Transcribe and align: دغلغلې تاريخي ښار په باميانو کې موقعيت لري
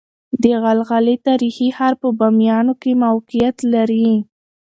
دغلغلې 0.43 1.15
تاريخي 1.27 1.67
ښار 1.75 1.93
په 2.01 2.07
باميانو 2.19 2.73
کې 2.81 2.91
موقعيت 3.03 3.57
لري 3.73 4.09